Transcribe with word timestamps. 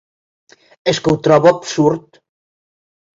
És 0.93 1.01
que 1.07 1.13
ho 1.15 1.19
trobo 1.27 1.51
absurd. 1.51 2.19